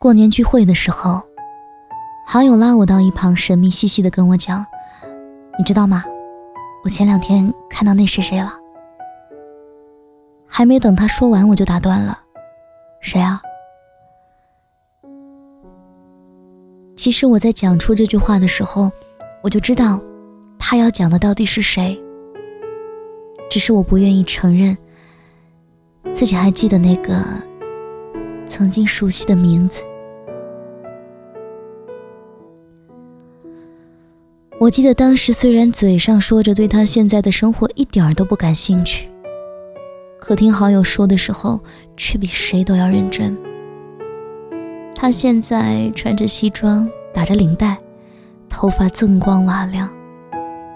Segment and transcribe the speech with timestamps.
[0.00, 1.20] 过年聚会的时候，
[2.24, 4.64] 好友拉我到一旁，神秘兮兮的跟我讲
[5.58, 6.04] ：“你知道吗？
[6.84, 8.52] 我前两天看到那谁谁了。”
[10.46, 12.16] 还没等他说完，我就打断了
[13.02, 13.42] ：“谁啊？”
[16.96, 18.92] 其实我在讲出这句话的时候，
[19.42, 20.00] 我就知道
[20.60, 22.00] 他要讲的到底是谁。
[23.50, 24.78] 只是我不愿意承认，
[26.14, 27.24] 自己还记得那个
[28.48, 29.82] 曾经熟悉的名字。
[34.58, 39.08] 我记得当时虽然嘴上说着对他现在的生活一点儿都不感兴趣，
[40.18, 41.60] 可听好友说的时候，
[41.96, 43.36] 却比谁都要认真。
[44.94, 46.88] 他现在穿着西装。
[47.10, 47.76] 打着领带，
[48.48, 49.90] 头发锃光瓦亮，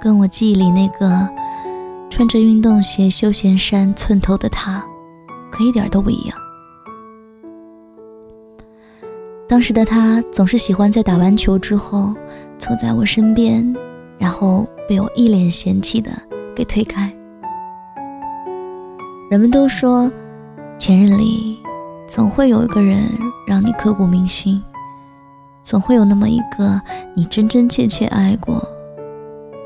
[0.00, 1.28] 跟我记忆里那个
[2.10, 4.84] 穿着运动鞋、休闲衫、寸头的他，
[5.52, 6.36] 可一点都不一样。
[9.52, 12.14] 当时的他总是喜欢在打完球之后，
[12.56, 13.76] 坐在我身边，
[14.16, 16.10] 然后被我一脸嫌弃的
[16.56, 17.14] 给推开。
[19.30, 20.10] 人们都说，
[20.78, 21.58] 前任里
[22.08, 23.02] 总会有一个人
[23.46, 24.58] 让你刻骨铭心。
[25.62, 26.80] 总会有那么一个
[27.14, 28.66] 你真真切切爱过，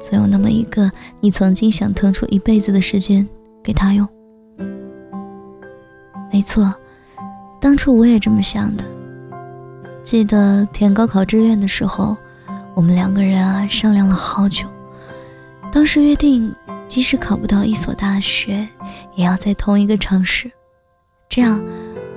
[0.01, 3.25] 总有那么一个你曾经想腾出一辈子的时间
[3.63, 4.05] 给他用。
[6.33, 6.75] 没错，
[7.61, 8.85] 当初我也这么想的。
[10.07, 12.17] 记得填高考志愿的时候，
[12.75, 14.65] 我们两个人啊商量了好久，
[15.73, 16.55] 当时约定，
[16.87, 18.69] 即使考不到一所大学，
[19.17, 20.49] 也要在同一个城市，
[21.29, 21.61] 这样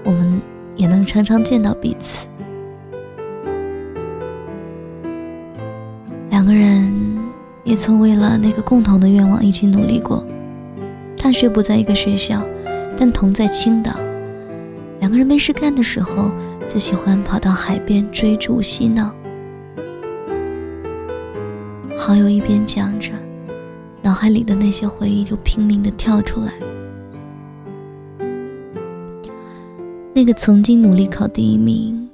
[0.04, 0.40] 我们
[0.76, 2.28] 也能常常见到彼此。
[6.30, 6.94] 两个人
[7.64, 10.24] 也曾为了那个共同的愿望一起努力过。
[11.18, 12.46] 大学不在一个学校，
[12.96, 14.00] 但同在青岛。
[15.00, 16.31] 两个人没事干的时候，
[16.69, 19.12] 就喜欢跑到海边追逐嬉闹。
[21.97, 23.12] 好友一边讲着，
[24.03, 26.53] 脑海里的那些回忆就拼命的跳出来。
[30.13, 32.09] 那个曾经努力考第一名，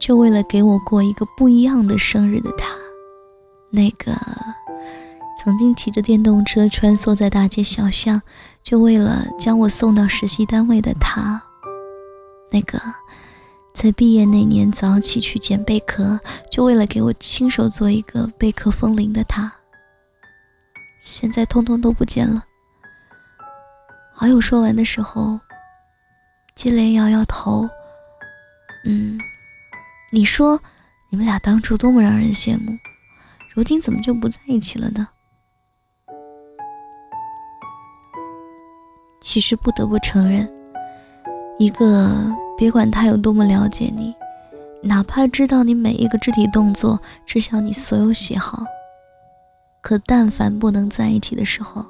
[0.00, 2.74] 就为了给我过一个不一样的生日的他。
[3.70, 4.12] 那个
[5.42, 8.20] 曾经骑着电动车穿梭在大街小巷，
[8.64, 11.40] 就为了将我送到实习单位的他；
[12.50, 12.80] 那个
[13.76, 16.18] 在毕业那年早起去捡贝壳，
[16.50, 19.52] 就为了给我亲手做一个贝壳风铃的他，
[21.02, 22.42] 现在通通都不见了。
[24.14, 25.38] 好友说完的时候，
[26.54, 27.68] 接连摇摇头
[28.88, 29.18] ：“嗯，
[30.10, 30.58] 你说
[31.10, 32.72] 你们俩当初多么让人羡慕。”
[33.54, 35.06] 如今怎么就不在一起了呢？
[39.20, 40.50] 其实不得不承认，
[41.58, 44.14] 一个别管他有多么了解你，
[44.82, 48.64] 哪怕知道你每一个肢体动作，知晓你所有喜好，
[49.82, 51.84] 可但凡不能在一起的时候，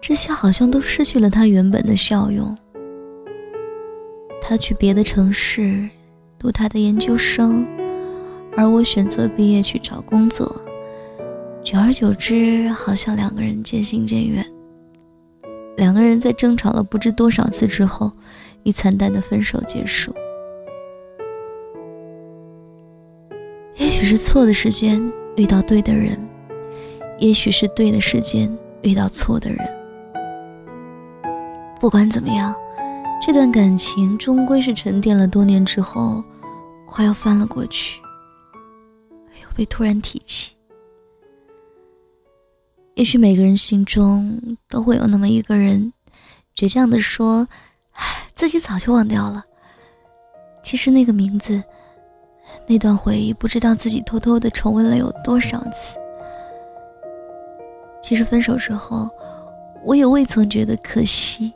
[0.00, 2.56] 这些好像都失去了他原本的效用。
[4.42, 5.88] 他去别的城市
[6.38, 7.66] 读他的研究生。
[8.58, 10.46] 而我选择毕业去找工作，
[11.62, 14.42] 久而久之，好像两个人渐行渐远。
[15.76, 18.10] 两个人在争吵了不知多少次之后，
[18.62, 20.14] 以惨淡的分手结束。
[23.76, 25.00] 也许是错的时间
[25.36, 26.18] 遇到对的人，
[27.18, 28.50] 也许是对的时间
[28.82, 29.58] 遇到错的人。
[31.78, 32.54] 不管怎么样，
[33.20, 36.24] 这段感情终归是沉淀了多年之后，
[36.86, 38.00] 快要翻了过去。
[39.42, 40.55] 又被突然提起，
[42.96, 45.92] 也许每个人心中都会有那么一个人，
[46.56, 47.46] 倔强的说
[48.34, 49.44] ：“自己早就忘掉了。”
[50.64, 51.62] 其实那个名字，
[52.66, 55.98] 那段回忆，不知道自己偷偷的重温了有多少次。
[58.00, 59.10] 其实分手之后，
[59.84, 61.52] 我也未曾觉得可惜，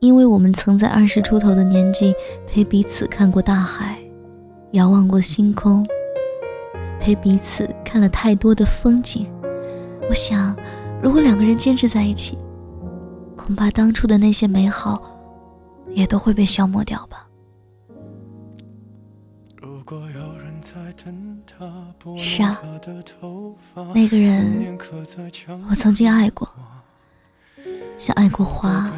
[0.00, 2.14] 因为我们曾在二十出头的年纪，
[2.46, 3.98] 陪彼此看过大海，
[4.72, 5.82] 遥望过星空。
[7.00, 9.26] 陪彼此看了太多的风景，
[10.10, 10.56] 我想，
[11.00, 12.36] 如果两个人坚持在一起，
[13.36, 15.00] 恐怕当初的那些美好，
[15.94, 17.28] 也都会被消磨掉吧。
[22.16, 22.60] 是啊，
[23.94, 24.76] 那个人，
[25.70, 26.52] 我曾经爱过，
[27.96, 28.92] 像爱过花，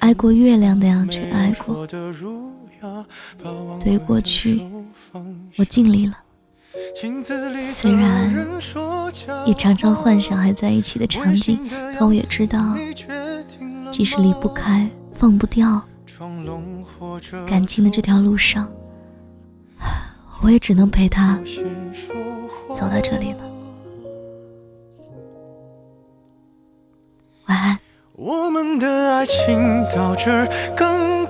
[0.00, 1.86] 爱过月亮那样去爱过。
[1.86, 4.60] 对于过去，
[5.56, 6.23] 我尽力了。
[7.58, 8.60] 虽然
[9.46, 11.58] 也常常幻想还在一起的场景，
[11.98, 12.76] 可我也知道，
[13.90, 15.82] 即使离不开、放不掉，
[17.46, 18.70] 感情的这条路上，
[20.42, 21.40] 我也只能陪他
[22.72, 23.38] 走到这里了。
[27.46, 27.78] 晚安。
[28.16, 30.48] 我们的爱情到这儿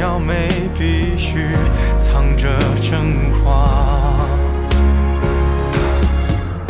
[0.00, 1.54] 要没，必须
[1.96, 2.48] 藏着
[2.82, 4.18] 真话。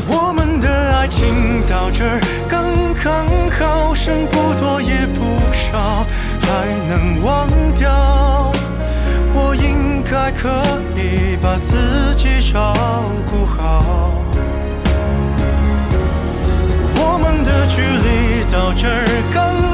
[0.07, 2.73] 我们的爱情到这儿刚
[3.03, 6.07] 刚好，剩不多也不少，
[6.43, 7.49] 还能忘
[7.79, 8.53] 掉。
[9.33, 10.63] 我应该可
[10.95, 12.73] 以把自己照
[13.27, 14.23] 顾好。
[16.97, 19.74] 我们的距离到这儿刚